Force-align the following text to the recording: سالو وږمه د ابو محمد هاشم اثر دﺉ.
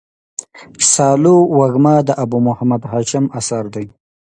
سالو 0.93 1.35
وږمه 1.57 1.95
د 2.07 2.09
ابو 2.23 2.37
محمد 2.47 2.81
هاشم 2.91 3.25
اثر 3.39 3.63
دﺉ. 3.73 3.87